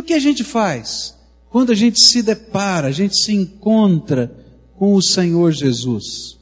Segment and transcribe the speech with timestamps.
[0.00, 1.14] o que a gente faz
[1.50, 4.34] quando a gente se depara, a gente se encontra
[4.76, 6.38] com o Senhor Jesus?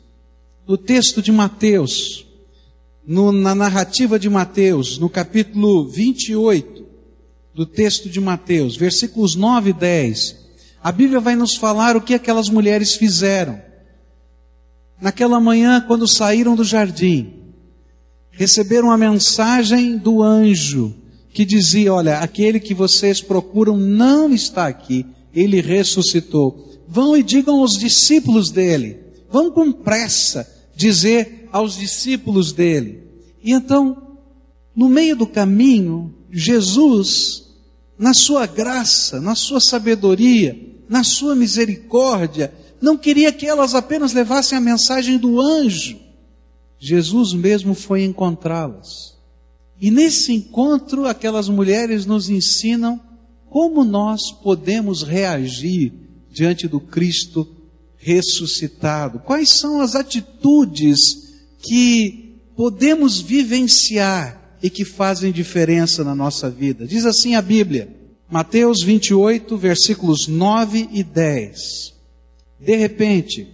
[0.67, 2.27] No texto de Mateus,
[3.07, 6.87] no, na narrativa de Mateus, no capítulo 28
[7.55, 10.37] do texto de Mateus, versículos 9 e 10,
[10.83, 13.61] a Bíblia vai nos falar o que aquelas mulheres fizeram.
[15.01, 17.33] Naquela manhã, quando saíram do jardim,
[18.31, 20.95] receberam a mensagem do anjo
[21.39, 26.83] que dizia: Olha, aquele que vocês procuram não está aqui, ele ressuscitou.
[26.89, 28.99] Vão e digam aos discípulos dele,
[29.31, 33.05] vão com pressa dizer aos discípulos dele.
[33.41, 34.19] E então,
[34.75, 37.45] no meio do caminho, Jesus,
[37.97, 44.59] na sua graça, na sua sabedoria, na sua misericórdia, não queria que elas apenas levassem
[44.59, 46.01] a mensagem do anjo.
[46.81, 49.18] Jesus mesmo foi encontrá-las.
[49.81, 53.01] E nesse encontro, aquelas mulheres nos ensinam
[53.49, 55.93] como nós podemos reagir
[56.31, 57.49] diante do Cristo
[57.97, 59.21] ressuscitado.
[59.21, 60.99] Quais são as atitudes
[61.61, 66.87] que podemos vivenciar e que fazem diferença na nossa vida?
[66.87, 67.95] Diz assim a Bíblia,
[68.31, 71.95] Mateus 28, versículos 9 e 10.
[72.61, 73.49] De repente,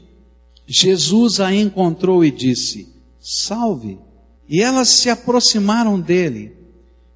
[0.66, 2.88] Jesus a encontrou e disse:
[3.20, 3.98] Salve!
[4.48, 6.53] E elas se aproximaram dele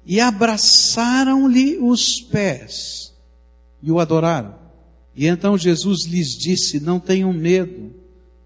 [0.05, 3.13] e abraçaram-lhe os pés
[3.81, 4.55] e o adoraram.
[5.15, 7.93] E então Jesus lhes disse: Não tenham medo,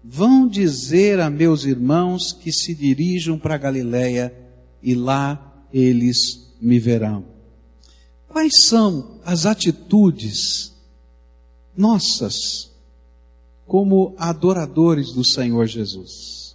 [0.02, 4.34] vão dizer a meus irmãos que se dirijam para Galiléia
[4.82, 7.24] e lá eles me verão.
[8.28, 10.74] Quais são as atitudes
[11.76, 12.70] nossas
[13.66, 16.53] como adoradores do Senhor Jesus?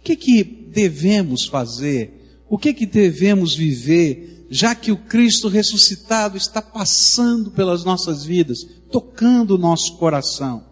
[0.00, 2.42] O que que devemos fazer?
[2.48, 8.66] O que que devemos viver, já que o Cristo ressuscitado está passando pelas nossas vidas,
[8.90, 10.64] tocando o nosso coração?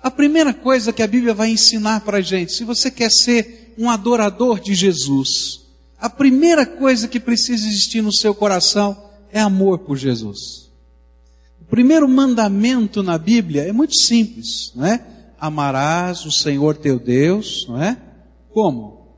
[0.00, 3.74] A primeira coisa que a Bíblia vai ensinar para a gente, se você quer ser
[3.76, 5.62] um adorador de Jesus,
[5.98, 8.96] a primeira coisa que precisa existir no seu coração
[9.32, 10.70] é amor por Jesus.
[11.60, 15.04] O primeiro mandamento na Bíblia é muito simples, não é?
[15.40, 18.13] Amarás o Senhor teu Deus, não é?
[18.54, 19.08] Como?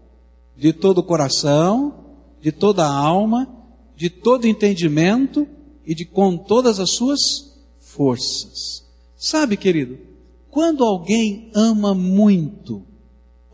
[0.56, 3.46] De todo o coração, de toda a alma,
[3.94, 5.46] de todo entendimento
[5.84, 8.82] e de com todas as suas forças.
[9.14, 9.98] Sabe, querido,
[10.50, 12.82] quando alguém ama muito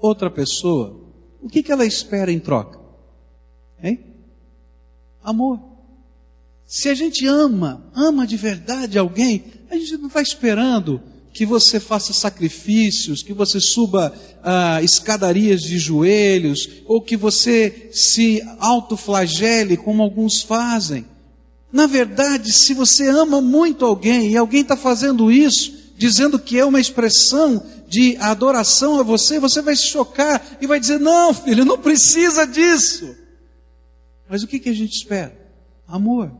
[0.00, 1.00] outra pessoa,
[1.42, 2.78] o que, que ela espera em troca?
[3.82, 3.98] Hein?
[5.21, 5.59] Amor.
[6.65, 11.81] Se a gente ama, ama de verdade alguém, a gente não está esperando que você
[11.81, 14.12] faça sacrifícios, que você suba
[14.43, 21.06] ah, escadarias de joelhos, ou que você se autoflagele, como alguns fazem.
[21.72, 26.65] Na verdade, se você ama muito alguém e alguém está fazendo isso, dizendo que é
[26.65, 31.65] uma expressão de adoração a você, você vai se chocar e vai dizer: Não, filho,
[31.65, 33.16] não precisa disso.
[34.28, 35.34] Mas o que, que a gente espera?
[35.87, 36.31] Amor.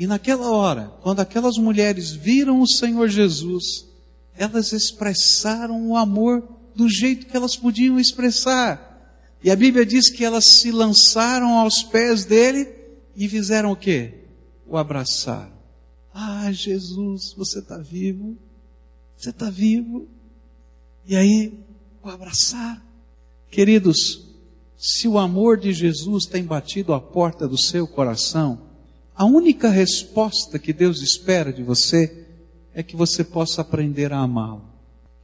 [0.00, 3.86] E naquela hora, quando aquelas mulheres viram o Senhor Jesus,
[4.34, 6.42] elas expressaram o amor
[6.74, 9.36] do jeito que elas podiam expressar.
[9.44, 12.66] E a Bíblia diz que elas se lançaram aos pés dele
[13.14, 14.24] e fizeram o quê?
[14.66, 15.52] O abraçar.
[16.14, 18.38] Ah, Jesus, você está vivo.
[19.18, 20.08] Você está vivo.
[21.04, 21.52] E aí,
[22.02, 22.82] o abraçar.
[23.50, 24.24] Queridos,
[24.78, 28.69] se o amor de Jesus tem batido a porta do seu coração,
[29.20, 32.24] a única resposta que Deus espera de você
[32.72, 34.64] é que você possa aprender a amá-lo.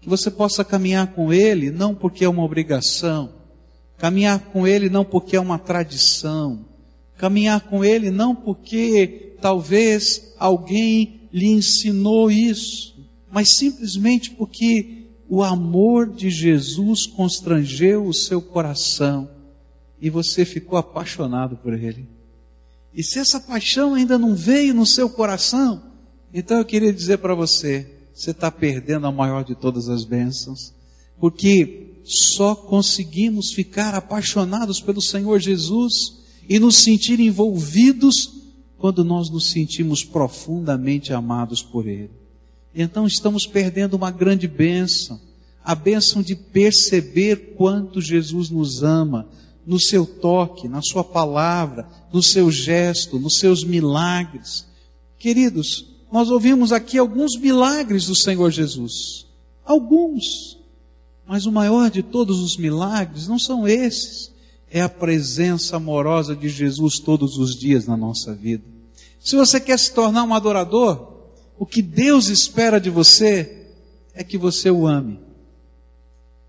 [0.02, 3.32] Que você possa caminhar com Ele não porque é uma obrigação,
[3.96, 6.66] caminhar com Ele não porque é uma tradição,
[7.16, 13.02] caminhar com Ele não porque talvez alguém lhe ensinou isso,
[13.32, 19.30] mas simplesmente porque o amor de Jesus constrangeu o seu coração
[19.98, 22.15] e você ficou apaixonado por Ele.
[22.96, 25.82] E se essa paixão ainda não veio no seu coração,
[26.32, 30.72] então eu queria dizer para você, você está perdendo a maior de todas as bênçãos,
[31.20, 35.92] porque só conseguimos ficar apaixonados pelo Senhor Jesus
[36.48, 38.32] e nos sentir envolvidos
[38.78, 42.10] quando nós nos sentimos profundamente amados por Ele.
[42.74, 45.20] Então estamos perdendo uma grande bênção,
[45.62, 49.28] a bênção de perceber quanto Jesus nos ama,
[49.66, 54.64] no seu toque, na sua palavra, no seu gesto, nos seus milagres.
[55.18, 59.26] Queridos, nós ouvimos aqui alguns milagres do Senhor Jesus.
[59.64, 60.56] Alguns.
[61.26, 64.32] Mas o maior de todos os milagres não são esses.
[64.70, 68.64] É a presença amorosa de Jesus todos os dias na nossa vida.
[69.18, 71.14] Se você quer se tornar um adorador,
[71.58, 73.66] o que Deus espera de você
[74.14, 75.18] é que você o ame.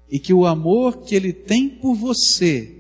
[0.10, 2.77] E que o amor que Ele tem por você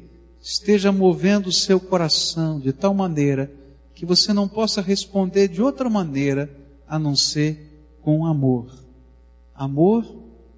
[0.47, 3.51] esteja movendo o seu coração de tal maneira
[3.93, 6.49] que você não possa responder de outra maneira
[6.87, 8.71] a não ser com amor.
[9.53, 10.05] Amor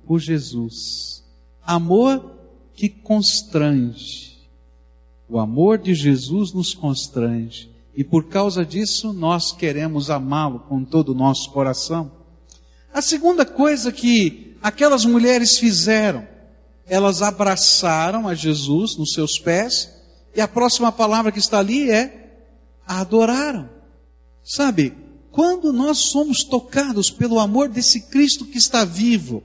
[0.06, 1.24] por Jesus.
[1.64, 2.24] Amor
[2.76, 4.38] que constrange.
[5.28, 7.72] O amor de Jesus nos constrange.
[7.96, 12.12] E por causa disso, nós queremos amá-lo com todo o nosso coração.
[12.94, 16.28] A segunda coisa que aquelas mulheres fizeram,
[16.90, 19.90] elas abraçaram a Jesus nos seus pés,
[20.36, 22.44] e a próxima palavra que está ali é
[22.86, 23.70] adoraram.
[24.44, 24.94] Sabe,
[25.32, 29.44] quando nós somos tocados pelo amor desse Cristo que está vivo,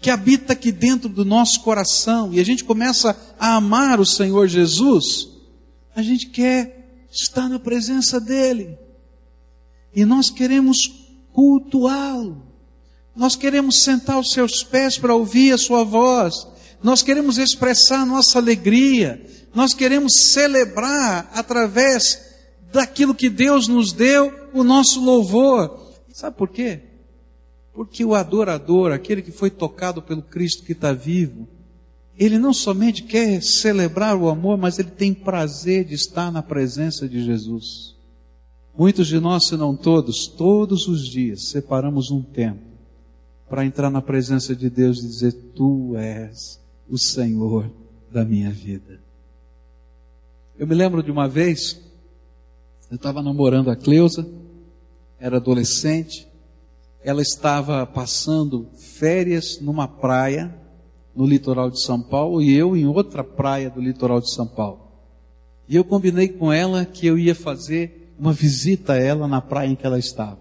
[0.00, 4.46] que habita aqui dentro do nosso coração, e a gente começa a amar o Senhor
[4.46, 5.28] Jesus,
[5.96, 6.84] a gente quer
[7.14, 8.76] está na presença dEle.
[9.94, 10.92] E nós queremos
[11.32, 12.42] cultuá-lo.
[13.14, 16.46] Nós queremos sentar aos seus pés para ouvir a sua voz.
[16.84, 19.24] Nós queremos expressar nossa alegria.
[19.54, 22.22] Nós queremos celebrar através
[22.70, 25.94] daquilo que Deus nos deu o nosso louvor.
[26.12, 26.82] Sabe por quê?
[27.72, 31.48] Porque o adorador, aquele que foi tocado pelo Cristo que está vivo,
[32.18, 37.08] ele não somente quer celebrar o amor, mas ele tem prazer de estar na presença
[37.08, 37.96] de Jesus.
[38.76, 42.60] Muitos de nós, se não todos, todos os dias separamos um tempo
[43.48, 47.70] para entrar na presença de Deus e dizer: Tu és o Senhor
[48.10, 49.00] da minha vida.
[50.56, 51.80] Eu me lembro de uma vez,
[52.90, 54.26] eu estava namorando a Cleusa,
[55.18, 56.28] era adolescente,
[57.02, 60.54] ela estava passando férias numa praia
[61.14, 64.80] no litoral de São Paulo e eu em outra praia do litoral de São Paulo.
[65.68, 69.68] E eu combinei com ela que eu ia fazer uma visita a ela na praia
[69.68, 70.38] em que ela estava.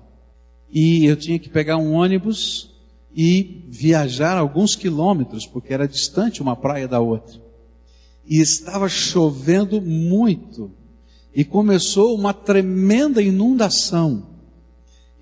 [0.70, 2.73] E eu tinha que pegar um ônibus
[3.16, 7.40] e viajar alguns quilômetros, porque era distante uma praia da outra.
[8.26, 10.72] E estava chovendo muito.
[11.36, 14.28] E começou uma tremenda inundação.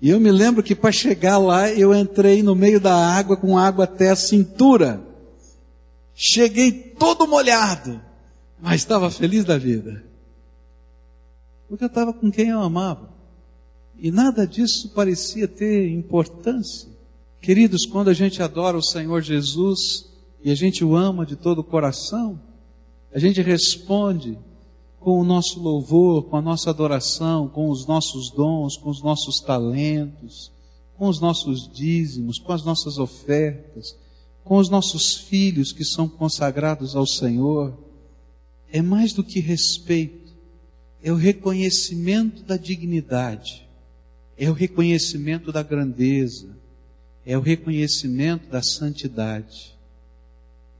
[0.00, 3.56] E eu me lembro que para chegar lá eu entrei no meio da água com
[3.56, 5.00] água até a cintura.
[6.14, 8.00] Cheguei todo molhado,
[8.60, 10.04] mas estava feliz da vida.
[11.68, 13.10] Porque eu estava com quem eu amava.
[13.98, 16.91] E nada disso parecia ter importância.
[17.42, 20.06] Queridos, quando a gente adora o Senhor Jesus
[20.44, 22.40] e a gente o ama de todo o coração,
[23.12, 24.38] a gente responde
[25.00, 29.40] com o nosso louvor, com a nossa adoração, com os nossos dons, com os nossos
[29.40, 30.52] talentos,
[30.96, 33.96] com os nossos dízimos, com as nossas ofertas,
[34.44, 37.76] com os nossos filhos que são consagrados ao Senhor,
[38.70, 40.32] é mais do que respeito,
[41.02, 43.68] é o reconhecimento da dignidade,
[44.38, 46.61] é o reconhecimento da grandeza,
[47.24, 49.72] é o reconhecimento da santidade.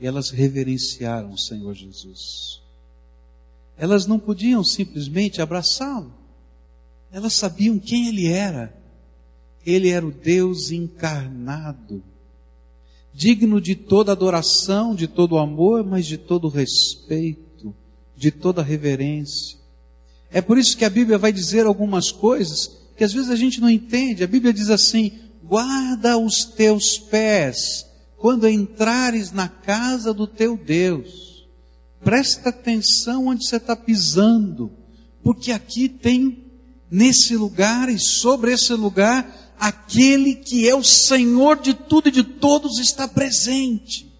[0.01, 2.61] Elas reverenciaram o Senhor Jesus.
[3.77, 6.13] Elas não podiam simplesmente abraçá-lo.
[7.13, 8.75] Elas sabiam quem ele era.
[9.65, 12.03] Ele era o Deus encarnado
[13.15, 17.75] digno de toda adoração, de todo amor, mas de todo respeito,
[18.17, 19.59] de toda reverência.
[20.31, 23.61] É por isso que a Bíblia vai dizer algumas coisas que às vezes a gente
[23.61, 24.25] não entende.
[24.25, 25.13] A Bíblia diz assim:
[25.45, 27.87] guarda os teus pés
[28.17, 31.49] quando entrares na casa do teu Deus.
[32.05, 34.73] Presta atenção onde você está pisando,
[35.23, 36.45] porque aqui tem,
[36.91, 42.25] nesse lugar e sobre esse lugar, aquele que é o Senhor de tudo e de
[42.25, 44.13] todos está presente.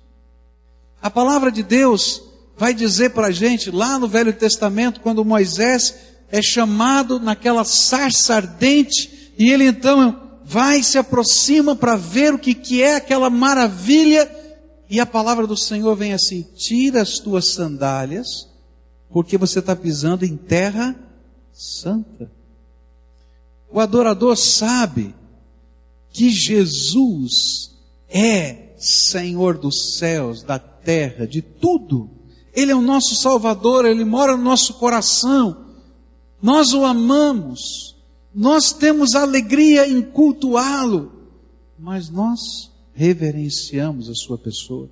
[1.01, 2.23] A palavra de Deus
[2.57, 5.95] vai dizer para a gente, lá no Velho Testamento, quando Moisés
[6.31, 10.22] é chamado naquela sarça ardente, e ele então
[10.53, 14.31] vai se aproxima para ver o que, que é aquela maravilha,
[14.89, 18.47] e a palavra do Senhor vem assim: tira as tuas sandálias,
[19.11, 20.95] porque você está pisando em terra
[21.53, 22.31] santa.
[23.71, 25.15] O adorador sabe
[26.11, 27.73] que Jesus
[28.11, 32.11] é Senhor dos céus, da terra, de tudo.
[32.53, 35.65] Ele é o nosso Salvador, Ele mora no nosso coração.
[36.43, 37.92] Nós o amamos,
[38.35, 41.13] nós temos alegria em cultuá-lo,
[41.79, 44.89] mas nós reverenciamos a Sua pessoa.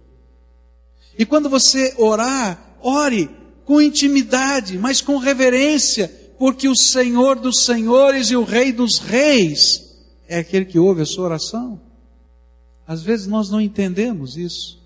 [1.19, 3.31] E quando você orar, ore
[3.65, 9.91] com intimidade, mas com reverência, porque o Senhor dos Senhores e o Rei dos Reis
[10.27, 11.81] é aquele que ouve a sua oração.
[12.87, 14.81] Às vezes nós não entendemos isso.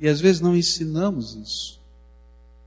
[0.00, 1.80] E às vezes não ensinamos isso.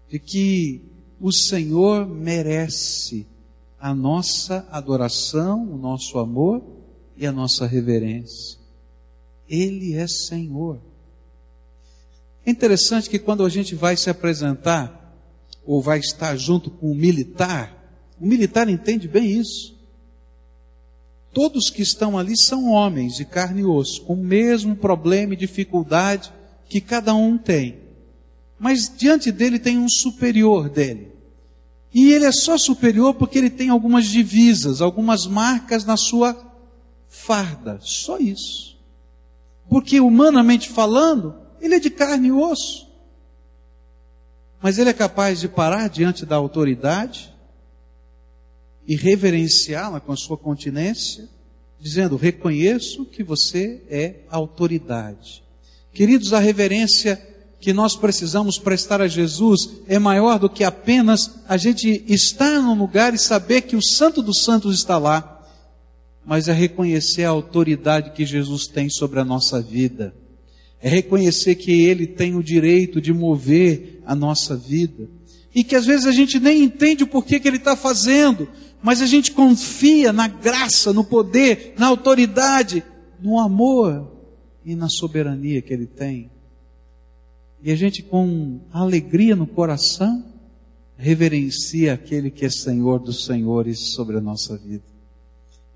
[0.09, 0.81] De que
[1.19, 3.27] o Senhor merece
[3.81, 6.61] a nossa adoração, o nosso amor
[7.17, 8.59] e a nossa reverência.
[9.49, 10.79] Ele é Senhor.
[12.45, 14.99] É interessante que quando a gente vai se apresentar,
[15.65, 17.75] ou vai estar junto com o militar,
[18.19, 19.75] o militar entende bem isso.
[21.33, 25.37] Todos que estão ali são homens de carne e osso, com o mesmo problema e
[25.37, 26.31] dificuldade
[26.69, 27.79] que cada um tem.
[28.59, 31.11] Mas diante dele tem um superior dele.
[31.93, 36.37] E ele é só superior porque ele tem algumas divisas, algumas marcas na sua
[37.07, 37.79] farda.
[37.81, 38.77] Só isso.
[39.69, 42.89] Porque humanamente falando, ele é de carne e osso.
[44.61, 47.33] Mas ele é capaz de parar diante da autoridade
[48.87, 51.27] e reverenciá-la com a sua continência,
[51.79, 55.43] dizendo: reconheço que você é autoridade.
[55.93, 57.30] Queridos, a reverência
[57.61, 62.73] que nós precisamos prestar a Jesus é maior do que apenas a gente estar num
[62.73, 65.45] lugar e saber que o Santo dos Santos está lá,
[66.25, 70.11] mas é reconhecer a autoridade que Jesus tem sobre a nossa vida,
[70.81, 75.07] é reconhecer que Ele tem o direito de mover a nossa vida,
[75.53, 78.49] e que às vezes a gente nem entende o porquê que Ele está fazendo,
[78.81, 82.83] mas a gente confia na graça, no poder, na autoridade,
[83.21, 84.11] no amor
[84.65, 86.31] e na soberania que Ele tem.
[87.63, 90.25] E a gente, com alegria no coração,
[90.97, 94.83] reverencia aquele que é Senhor dos Senhores sobre a nossa vida.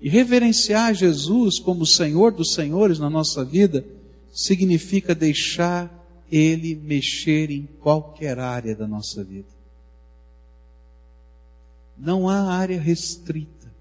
[0.00, 3.84] E reverenciar Jesus como Senhor dos Senhores na nossa vida
[4.32, 5.90] significa deixar
[6.30, 9.48] Ele mexer em qualquer área da nossa vida.
[11.96, 13.72] Não há área restrita,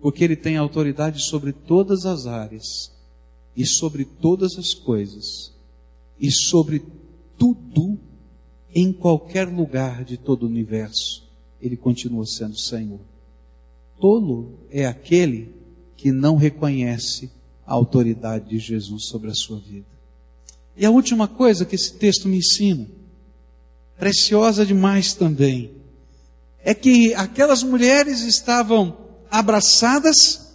[0.00, 2.92] porque Ele tem autoridade sobre todas as áreas
[3.56, 5.52] e sobre todas as coisas
[6.20, 6.82] e sobre
[7.38, 7.98] tudo,
[8.74, 11.26] em qualquer lugar de todo o universo,
[11.60, 13.00] Ele continua sendo Senhor.
[13.98, 15.54] Tolo é aquele
[15.96, 17.30] que não reconhece
[17.66, 19.86] a autoridade de Jesus sobre a sua vida.
[20.76, 22.86] E a última coisa que esse texto me ensina,
[23.98, 25.70] preciosa demais também,
[26.62, 28.96] é que aquelas mulheres estavam
[29.30, 30.54] abraçadas,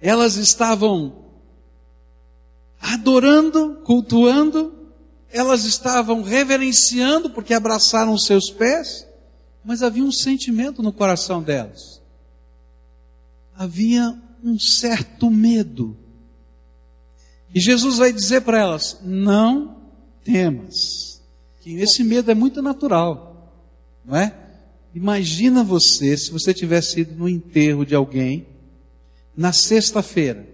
[0.00, 1.25] elas estavam
[2.80, 4.72] adorando, cultuando,
[5.30, 9.06] elas estavam reverenciando porque abraçaram os seus pés,
[9.64, 12.00] mas havia um sentimento no coração delas.
[13.54, 15.96] Havia um certo medo.
[17.54, 19.76] E Jesus vai dizer para elas: não
[20.24, 21.20] temas.
[21.60, 23.52] Que esse medo é muito natural,
[24.04, 24.32] não é?
[24.94, 28.46] Imagina você se você tivesse ido no enterro de alguém
[29.36, 30.48] na sexta-feira,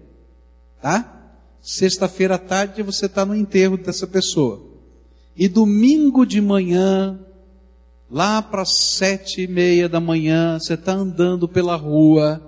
[0.81, 1.22] tá?
[1.62, 4.61] Sexta-feira à tarde você está no enterro dessa pessoa.
[5.37, 7.21] E domingo de manhã,
[8.11, 12.42] lá para sete e meia da manhã, você está andando pela rua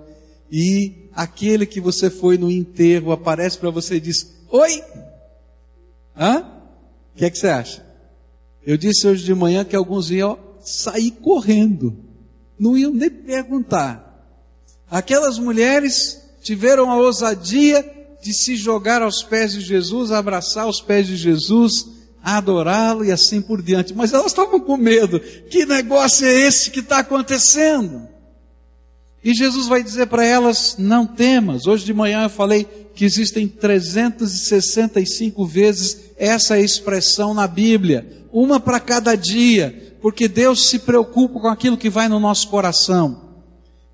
[0.51, 4.83] e aquele que você foi no enterro aparece para você e diz: Oi!
[6.19, 6.41] Hã?
[7.13, 7.85] O que é que você acha?
[8.65, 11.95] Eu disse hoje de manhã que alguns iam sair correndo,
[12.59, 14.03] não iam nem perguntar.
[14.91, 17.95] Aquelas mulheres tiveram a ousadia
[18.25, 21.85] de se jogar aos pés de Jesus, abraçar os pés de Jesus,
[22.23, 23.93] adorá-lo e assim por diante.
[23.93, 25.19] Mas elas estavam com medo.
[25.19, 28.07] Que negócio é esse que está acontecendo?
[29.23, 31.67] E Jesus vai dizer para elas: não temas.
[31.67, 38.79] Hoje de manhã eu falei que existem 365 vezes essa expressão na Bíblia, uma para
[38.79, 43.24] cada dia, porque Deus se preocupa com aquilo que vai no nosso coração.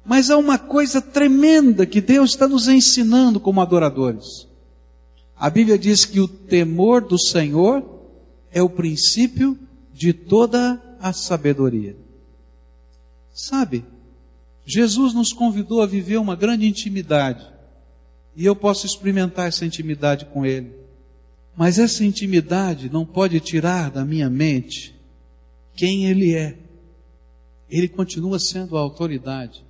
[0.04, 4.48] Mas há uma coisa tremenda que Deus está nos ensinando como adoradores.
[5.38, 7.84] A Bíblia diz que o temor do Senhor
[8.52, 9.58] é o princípio
[9.94, 11.96] de toda a sabedoria.
[13.34, 13.86] Sabe,
[14.66, 17.46] Jesus nos convidou a viver uma grande intimidade.
[18.36, 20.72] E eu posso experimentar essa intimidade com Ele.
[21.56, 24.96] Mas essa intimidade não pode tirar da minha mente
[25.76, 26.58] quem Ele é.
[27.70, 29.64] Ele continua sendo a autoridade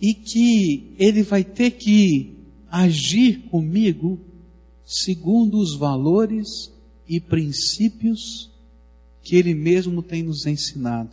[0.00, 2.36] e que ele vai ter que
[2.70, 4.20] agir comigo
[4.84, 6.72] segundo os valores
[7.08, 8.50] e princípios
[9.22, 11.10] que ele mesmo tem nos ensinado.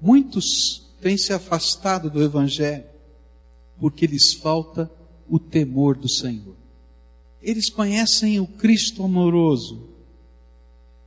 [0.00, 2.84] Muitos têm se afastado do Evangelho
[3.78, 4.90] porque lhes falta
[5.28, 6.56] o temor do Senhor.
[7.42, 9.88] Eles conhecem o Cristo amoroso,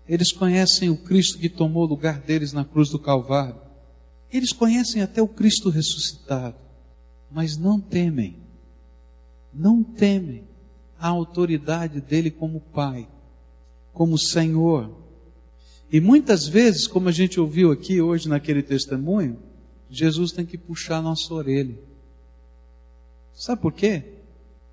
[0.07, 3.59] eles conhecem o Cristo que tomou o lugar deles na cruz do Calvário,
[4.31, 6.66] eles conhecem até o Cristo ressuscitado
[7.31, 8.37] mas não temem,
[9.53, 10.43] não temem
[10.99, 13.07] a autoridade dele como Pai,
[13.93, 14.91] como Senhor.
[15.91, 19.37] E muitas vezes, como a gente ouviu aqui hoje naquele testemunho,
[19.89, 21.77] Jesus tem que puxar nossa orelha.
[23.33, 24.03] Sabe por quê?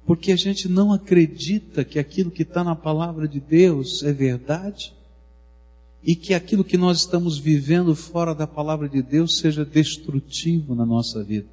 [0.06, 4.92] Porque a gente não acredita que aquilo que está na palavra de Deus é verdade
[6.02, 10.84] e que aquilo que nós estamos vivendo fora da palavra de Deus seja destrutivo na
[10.84, 11.48] nossa vida.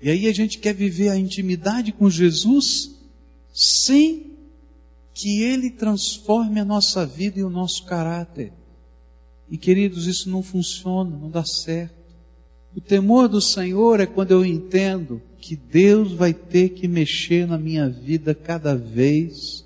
[0.00, 2.96] E aí a gente quer viver a intimidade com Jesus
[3.52, 4.28] sem
[5.12, 8.52] que Ele transforme a nossa vida e o nosso caráter.
[9.50, 11.98] E queridos, isso não funciona, não dá certo.
[12.76, 17.58] O temor do Senhor é quando eu entendo que Deus vai ter que mexer na
[17.58, 19.64] minha vida cada vez,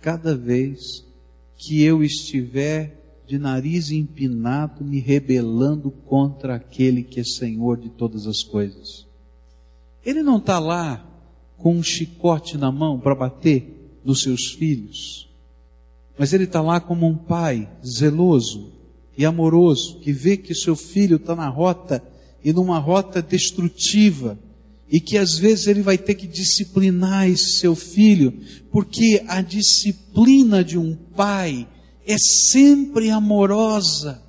[0.00, 1.04] cada vez
[1.56, 8.26] que eu estiver de nariz empinado, me rebelando contra aquele que é Senhor de todas
[8.26, 9.05] as coisas.
[10.06, 11.04] Ele não está lá
[11.58, 15.28] com um chicote na mão para bater nos seus filhos,
[16.16, 18.72] mas ele está lá como um pai zeloso
[19.18, 22.00] e amoroso que vê que seu filho está na rota
[22.44, 24.38] e numa rota destrutiva
[24.88, 28.32] e que às vezes ele vai ter que disciplinar esse seu filho,
[28.70, 31.66] porque a disciplina de um pai
[32.06, 34.22] é sempre amorosa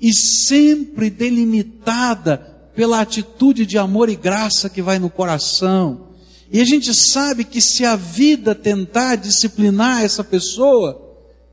[0.00, 6.06] e sempre delimitada pela atitude de amor e graça que vai no coração.
[6.50, 10.98] E a gente sabe que se a vida tentar disciplinar essa pessoa,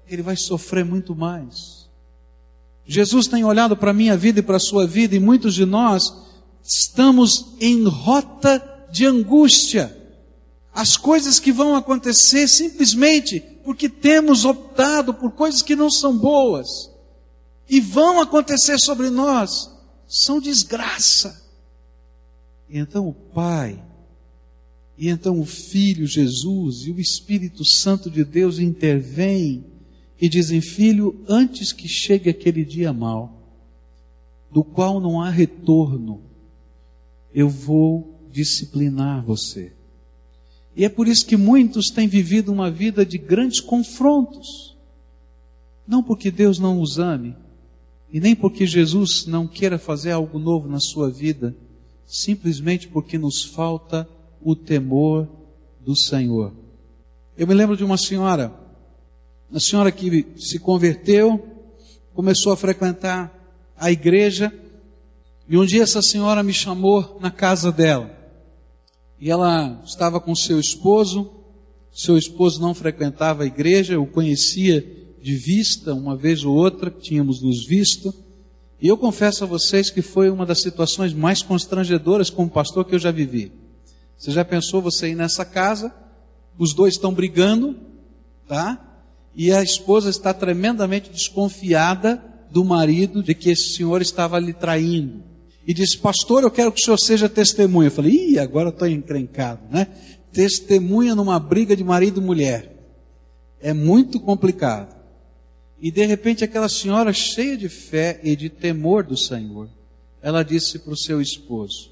[0.07, 1.89] ele vai sofrer muito mais.
[2.85, 5.65] Jesus tem olhado para a minha vida e para a sua vida, e muitos de
[5.65, 6.01] nós
[6.63, 9.97] estamos em rota de angústia.
[10.73, 16.69] As coisas que vão acontecer simplesmente porque temos optado por coisas que não são boas
[17.69, 19.75] e vão acontecer sobre nós,
[20.07, 21.43] são desgraça.
[22.69, 23.83] E então o Pai,
[24.97, 29.65] e então o Filho Jesus e o Espírito Santo de Deus intervêm
[30.19, 33.37] e dizem: Filho, antes que chegue aquele dia mau,
[34.51, 36.21] do qual não há retorno,
[37.33, 39.73] eu vou disciplinar você.
[40.75, 44.75] E é por isso que muitos têm vivido uma vida de grandes confrontos.
[45.87, 47.35] Não porque Deus não os ame,
[48.11, 51.55] e nem porque Jesus não queira fazer algo novo na sua vida,
[52.05, 54.07] simplesmente porque nos falta
[54.41, 55.27] o temor
[55.81, 56.53] do Senhor.
[57.37, 58.53] Eu me lembro de uma senhora,
[59.49, 61.45] uma senhora que se converteu,
[62.13, 63.33] começou a frequentar
[63.77, 64.51] a igreja,
[65.47, 68.11] e um dia essa senhora me chamou na casa dela.
[69.19, 71.29] E ela estava com seu esposo,
[71.91, 77.41] seu esposo não frequentava a igreja, eu conhecia de vista, uma vez ou outra, tínhamos
[77.41, 78.15] nos visto.
[78.81, 82.95] E eu confesso a vocês que foi uma das situações mais constrangedoras como pastor que
[82.95, 83.51] eu já vivi.
[84.17, 85.93] Você já pensou você ir nessa casa,
[86.57, 87.75] os dois estão brigando,
[88.47, 88.81] tá?
[89.35, 95.21] E a esposa está tremendamente desconfiada do marido de que esse senhor estava lhe traindo
[95.67, 97.87] e disse, pastor, eu quero que o senhor seja testemunha.
[97.87, 99.87] Eu falei, ih, agora estou encrencado, né?
[100.31, 102.73] Testemunha numa briga de marido e mulher.
[103.59, 104.96] É muito complicado.
[105.79, 109.69] E de repente aquela senhora cheia de fé e de temor do Senhor,
[110.21, 111.91] ela disse para o seu esposo,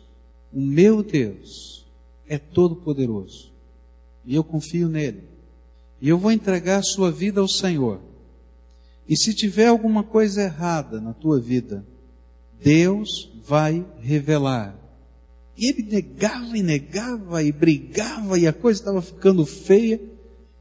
[0.51, 1.85] o meu Deus
[2.27, 3.51] é todo poderoso.
[4.25, 5.23] E eu confio nele.
[6.01, 7.99] E eu vou entregar a sua vida ao Senhor.
[9.07, 11.85] E se tiver alguma coisa errada na tua vida,
[12.61, 14.75] Deus vai revelar.
[15.57, 20.01] E ele negava e negava e brigava e a coisa estava ficando feia.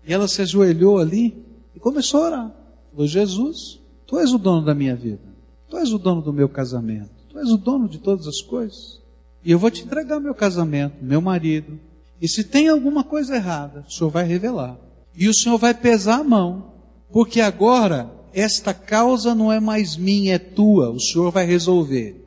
[0.07, 1.35] E ela se ajoelhou ali
[1.75, 2.64] e começou a orar.
[2.95, 5.35] Falou, Jesus, tu és o dono da minha vida.
[5.69, 7.11] Tu és o dono do meu casamento.
[7.29, 9.03] Tu és o dono de todas as coisas.
[9.45, 11.79] E eu vou te entregar meu casamento, meu marido.
[12.23, 14.79] E se tem alguma coisa errada, o Senhor vai revelar.
[15.15, 16.73] E o Senhor vai pesar a mão.
[17.13, 22.25] Porque agora esta causa não é mais minha, é tua, o Senhor vai resolver.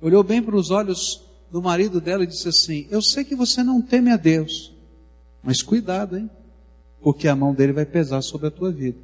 [0.00, 3.62] Olhou bem para os olhos do marido dela e disse assim: Eu sei que você
[3.62, 4.74] não teme a Deus,
[5.42, 6.28] mas cuidado, hein?
[7.00, 8.98] Porque a mão dele vai pesar sobre a tua vida.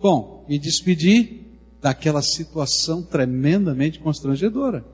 [0.00, 1.42] Bom, me despedi
[1.80, 4.84] daquela situação tremendamente constrangedora.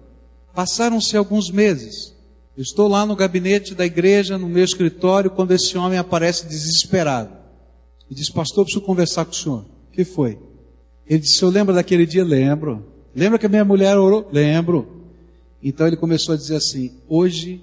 [0.55, 2.15] Passaram-se alguns meses.
[2.57, 7.31] Estou lá no gabinete da igreja, no meu escritório, quando esse homem aparece desesperado.
[8.11, 9.67] E diz, pastor, preciso conversar com o senhor.
[9.89, 10.39] O que foi?
[11.07, 12.25] Ele disse: Eu lembro daquele dia?
[12.25, 12.85] Lembro.
[13.15, 14.29] Lembra que a minha mulher orou?
[14.33, 15.05] Lembro.
[15.63, 17.63] Então ele começou a dizer assim: Hoje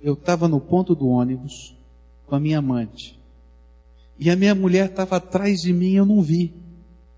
[0.00, 1.76] eu estava no ponto do ônibus
[2.26, 3.18] com a minha amante.
[4.18, 6.52] E a minha mulher estava atrás de mim, eu não vi.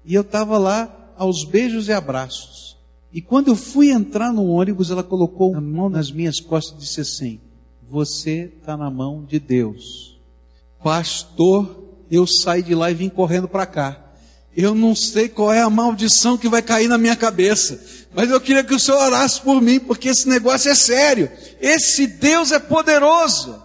[0.04, 2.76] E eu estava lá aos beijos e abraços.
[3.12, 6.80] E quando eu fui entrar no ônibus, ela colocou a mão nas minhas costas e
[6.80, 7.40] disse assim:
[7.88, 10.18] Você está na mão de Deus.
[10.82, 14.06] Pastor, eu saí de lá e vim correndo para cá.
[14.56, 17.80] Eu não sei qual é a maldição que vai cair na minha cabeça,
[18.12, 21.30] mas eu queria que o Senhor orasse por mim, porque esse negócio é sério.
[21.60, 23.62] Esse Deus é poderoso.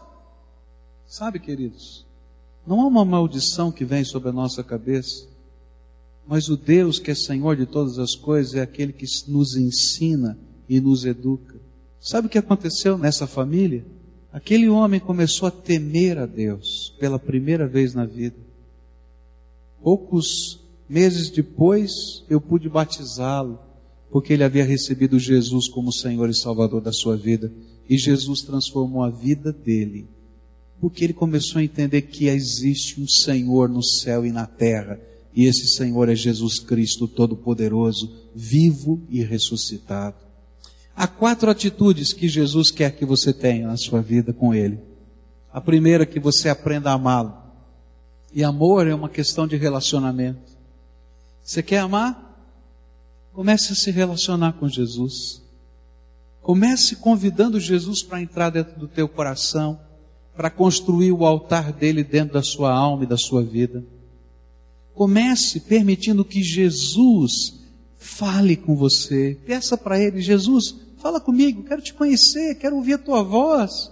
[1.08, 2.06] Sabe, queridos,
[2.68, 5.28] não há uma maldição que vem sobre a nossa cabeça,
[6.28, 10.38] mas o Deus que é Senhor de todas as coisas é aquele que nos ensina
[10.68, 11.56] e nos educa.
[12.00, 13.86] Sabe o que aconteceu nessa família?
[14.32, 18.36] Aquele homem começou a temer a Deus pela primeira vez na vida.
[19.82, 20.60] Poucos
[20.90, 23.60] meses depois eu pude batizá-lo,
[24.12, 27.52] porque ele havia recebido Jesus como Senhor e Salvador da sua vida.
[27.88, 30.08] E Jesus transformou a vida dele,
[30.82, 35.00] porque ele começou a entender que existe um Senhor no céu e na terra,
[35.36, 40.16] e esse Senhor é Jesus Cristo Todo-Poderoso, vivo e ressuscitado.
[40.96, 44.80] Há quatro atitudes que Jesus quer que você tenha na sua vida com Ele.
[45.52, 47.34] A primeira é que você aprenda a amá-lo.
[48.34, 50.56] E amor é uma questão de relacionamento.
[51.44, 52.22] Você quer amar?
[53.34, 55.42] Comece a se relacionar com Jesus.
[56.42, 59.78] Comece convidando Jesus para entrar dentro do teu coração,
[60.34, 63.84] para construir o altar dele dentro da sua alma e da sua vida.
[64.96, 67.60] Comece permitindo que Jesus
[67.98, 69.38] fale com você.
[69.46, 73.92] Peça para ele, Jesus, fala comigo, quero te conhecer, quero ouvir a tua voz.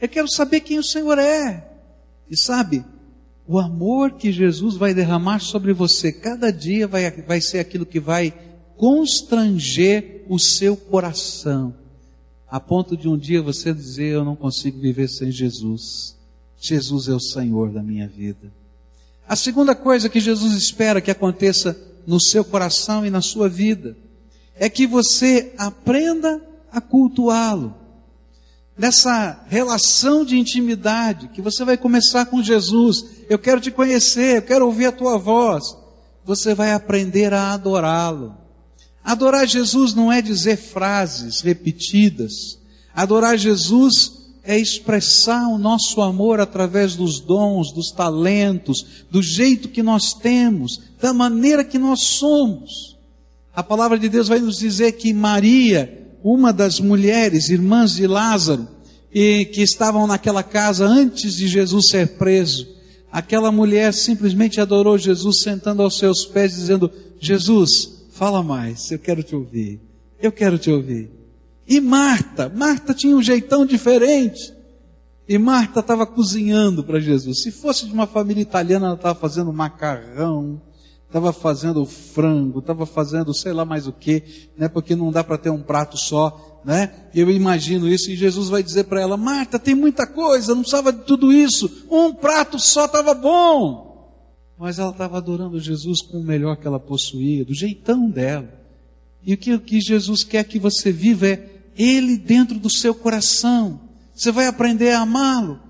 [0.00, 1.68] Eu quero saber quem o Senhor é.
[2.30, 2.84] E sabe,
[3.46, 8.00] o amor que Jesus vai derramar sobre você cada dia vai, vai ser aquilo que
[8.00, 8.32] vai
[8.76, 11.74] constranger o seu coração,
[12.48, 16.16] a ponto de um dia você dizer: Eu não consigo viver sem Jesus.
[16.56, 18.50] Jesus é o Senhor da minha vida.
[19.26, 23.96] A segunda coisa que Jesus espera que aconteça no seu coração e na sua vida
[24.56, 27.74] é que você aprenda a cultuá-lo.
[28.76, 34.42] Nessa relação de intimidade que você vai começar com Jesus, eu quero te conhecer, eu
[34.42, 35.64] quero ouvir a tua voz.
[36.24, 38.36] Você vai aprender a adorá-lo.
[39.02, 42.58] Adorar Jesus não é dizer frases repetidas.
[42.94, 44.13] Adorar Jesus
[44.44, 50.80] é expressar o nosso amor através dos dons, dos talentos, do jeito que nós temos,
[51.00, 52.96] da maneira que nós somos.
[53.54, 58.68] A palavra de Deus vai nos dizer que Maria, uma das mulheres, irmãs de Lázaro,
[59.12, 62.66] e que estavam naquela casa antes de Jesus ser preso,
[63.10, 69.24] aquela mulher simplesmente adorou Jesus sentando aos seus pés, dizendo: Jesus, Fala mais, eu quero
[69.24, 69.80] te ouvir.
[70.22, 71.10] Eu quero te ouvir.
[71.66, 74.52] E Marta, Marta tinha um jeitão diferente.
[75.26, 77.42] E Marta estava cozinhando para Jesus.
[77.42, 80.60] Se fosse de uma família italiana, ela estava fazendo macarrão,
[81.06, 84.68] estava fazendo frango, estava fazendo sei lá mais o que, né?
[84.68, 86.92] Porque não dá para ter um prato só, né?
[87.14, 90.92] Eu imagino isso e Jesus vai dizer para ela: Marta, tem muita coisa, não precisava
[90.92, 91.86] de tudo isso.
[91.90, 93.94] Um prato só estava bom
[94.56, 98.48] mas ela estava adorando Jesus com o melhor que ela possuía, do jeitão dela.
[99.22, 101.36] E o que, o que Jesus quer que você viva é
[101.76, 103.80] Ele dentro do seu coração.
[104.14, 105.60] Você vai aprender a amá-lo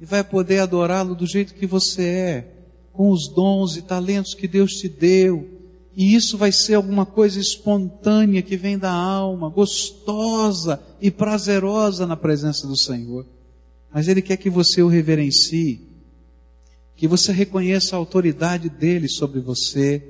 [0.00, 2.54] e vai poder adorá-lo do jeito que você é,
[2.92, 5.48] com os dons e talentos que Deus te deu.
[5.94, 12.16] E isso vai ser alguma coisa espontânea que vem da alma, gostosa e prazerosa na
[12.16, 13.26] presença do Senhor.
[13.92, 15.92] Mas Ele quer que você o reverencie
[17.02, 20.00] que você reconheça a autoridade dele sobre você.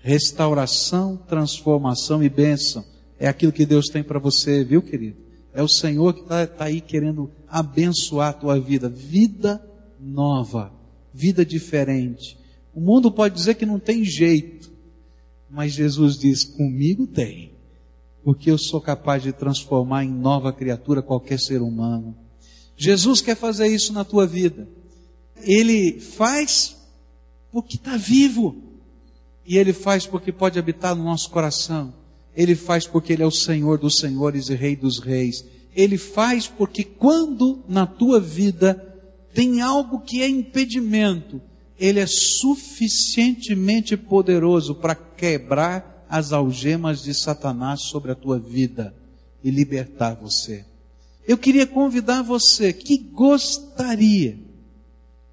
[0.00, 2.84] Restauração, transformação e bênção.
[3.24, 5.16] É aquilo que Deus tem para você, viu, querido?
[5.52, 8.88] É o Senhor que está tá aí querendo abençoar a tua vida.
[8.88, 9.64] Vida
[10.00, 10.72] nova,
[11.12, 12.36] vida diferente.
[12.74, 14.70] O mundo pode dizer que não tem jeito,
[15.48, 17.52] mas Jesus diz: comigo tem,
[18.24, 22.16] porque eu sou capaz de transformar em nova criatura qualquer ser humano.
[22.76, 24.66] Jesus quer fazer isso na tua vida
[25.46, 26.76] ele faz
[27.50, 28.62] porque está vivo.
[29.46, 31.92] E ele faz porque pode habitar no nosso coração.
[32.36, 35.44] Ele faz porque ele é o Senhor dos senhores e Rei dos reis.
[35.74, 38.74] Ele faz porque quando na tua vida
[39.32, 41.40] tem algo que é impedimento,
[41.78, 48.94] ele é suficientemente poderoso para quebrar as algemas de Satanás sobre a tua vida
[49.42, 50.64] e libertar você.
[51.26, 54.38] Eu queria convidar você que gostaria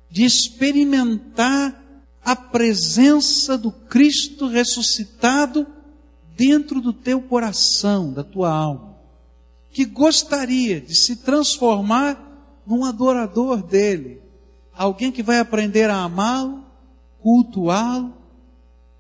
[0.10, 1.80] de experimentar
[2.24, 5.68] a presença do Cristo ressuscitado
[6.42, 8.98] dentro do teu coração, da tua alma,
[9.72, 14.20] que gostaria de se transformar num adorador dele,
[14.74, 16.66] alguém que vai aprender a amá-lo,
[17.20, 18.12] cultuá-lo,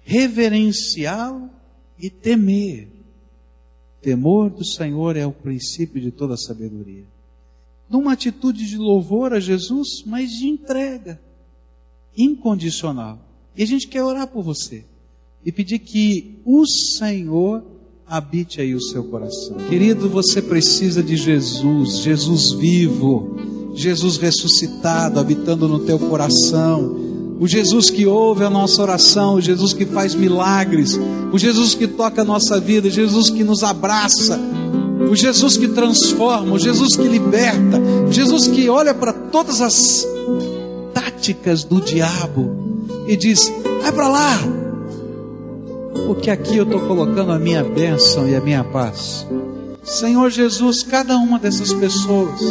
[0.03, 1.49] reverenciá-lo
[1.97, 2.87] e temer.
[4.03, 7.05] Temor do Senhor é o princípio de toda sabedoria
[7.89, 11.19] numa atitude de louvor a Jesus, mas de entrega
[12.15, 13.19] incondicional.
[13.53, 14.85] E a gente quer orar por você.
[15.45, 17.63] E pedir que o Senhor
[18.07, 19.57] habite aí o seu coração.
[19.69, 23.37] Querido, você precisa de Jesus, Jesus vivo,
[23.73, 27.09] Jesus ressuscitado, habitando no teu coração.
[27.39, 30.99] O Jesus que ouve a nossa oração, o Jesus que faz milagres,
[31.31, 34.39] o Jesus que toca a nossa vida, o Jesus que nos abraça,
[35.09, 40.05] o Jesus que transforma, o Jesus que liberta, o Jesus que olha para todas as
[40.93, 43.51] táticas do diabo e diz:
[43.81, 44.60] vai para lá,
[46.07, 49.25] porque aqui eu estou colocando a minha bênção e a minha paz.
[49.83, 52.41] Senhor Jesus, cada uma dessas pessoas,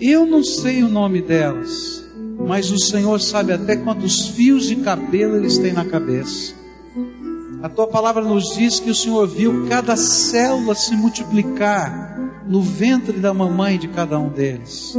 [0.00, 2.04] eu não sei o nome delas,
[2.38, 6.54] mas o Senhor sabe até quantos fios de cabelo eles têm na cabeça.
[7.62, 13.20] A tua palavra nos diz que o Senhor viu cada célula se multiplicar no ventre
[13.20, 14.96] da mamãe de cada um deles.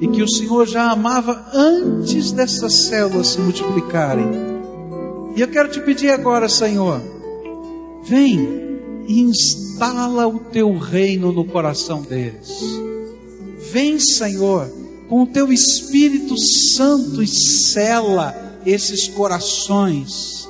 [0.00, 4.53] E que o Senhor já amava antes dessas células se multiplicarem.
[5.36, 7.00] E eu quero te pedir agora, Senhor,
[8.04, 8.64] vem
[9.06, 12.60] e instala o teu reino no coração deles.
[13.72, 14.70] Vem, Senhor,
[15.08, 20.48] com o teu Espírito Santo e sela esses corações.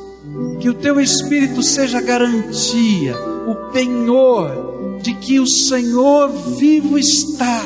[0.61, 3.15] Que o teu Espírito seja garantia,
[3.47, 7.63] o penhor de que o Senhor vivo está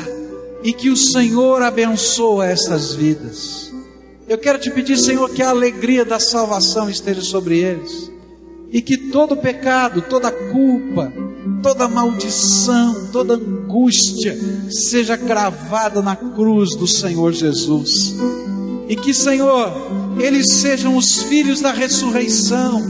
[0.63, 3.68] e que o Senhor abençoa essas vidas.
[4.29, 8.11] Eu quero te pedir, Senhor, que a alegria da salvação esteja sobre eles
[8.71, 11.11] e que todo pecado, toda culpa,
[11.63, 14.37] toda maldição, toda angústia
[14.69, 18.15] seja cravada na cruz do Senhor Jesus.
[18.87, 19.73] E que, Senhor,
[20.19, 22.83] eles sejam os filhos da ressurreição,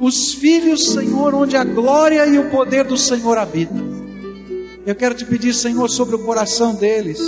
[0.00, 3.92] os filhos, Senhor, onde a glória e o poder do Senhor habitam.
[4.86, 7.20] Eu quero te pedir, Senhor, sobre o coração deles.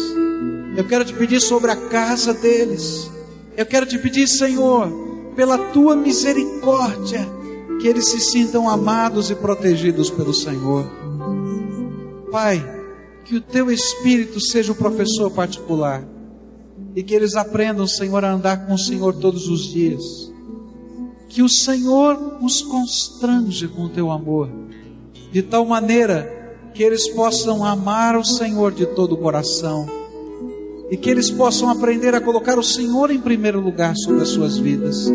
[0.75, 3.13] Eu quero te pedir sobre a casa deles.
[3.57, 4.89] Eu quero te pedir, Senhor,
[5.37, 7.21] pela tua misericórdia,
[7.81, 10.85] que eles se sintam amados e protegidos pelo Senhor.
[12.33, 12.65] Pai,
[13.25, 16.05] que o teu espírito seja o professor particular
[16.97, 20.33] e que eles aprendam, Senhor, a andar com o Senhor todos os dias.
[21.29, 24.49] Que o Senhor os constrange com o teu amor,
[25.31, 30.04] de tal maneira que eles possam amar o Senhor de todo o coração
[30.95, 34.57] e que eles possam aprender a colocar o Senhor em primeiro lugar sobre as suas
[34.57, 35.13] vidas.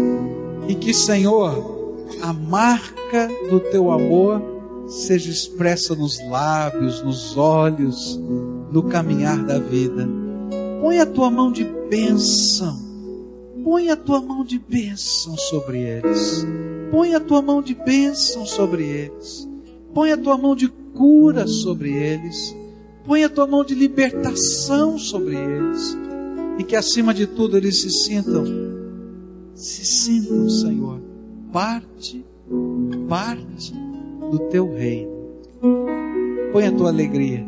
[0.67, 4.41] E que, Senhor, a marca do teu amor
[4.89, 8.19] seja expressa nos lábios, nos olhos,
[8.69, 10.05] no caminhar da vida.
[10.81, 12.77] Põe a tua mão de bênção,
[13.63, 16.45] põe a tua mão de bênção sobre eles,
[16.91, 19.47] põe a tua mão de bênção sobre eles,
[19.93, 22.53] põe a tua mão de cura sobre eles,
[23.09, 25.97] põe a tua mão de libertação sobre eles,
[26.59, 28.45] e que acima de tudo eles se sintam,
[29.55, 31.01] se sintam, Senhor,
[31.51, 32.23] parte,
[33.09, 33.73] parte
[34.29, 35.09] do teu reino.
[36.51, 37.43] Põe a tua alegria.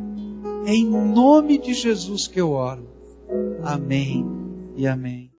[0.66, 2.88] É em nome de Jesus que eu oro.
[3.62, 4.26] Amém
[4.76, 5.30] e amém.